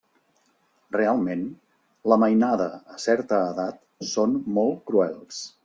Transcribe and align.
Realment 0.95 1.43
la 2.13 2.17
mainada 2.25 2.67
a 2.95 2.99
certa 3.05 3.43
edat 3.53 3.81
són 4.15 4.37
molt 4.59 4.85
cruels. 4.91 5.47